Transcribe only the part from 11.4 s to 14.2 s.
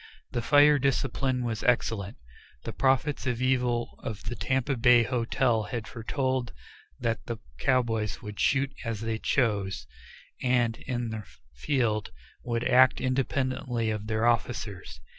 field, would act independently of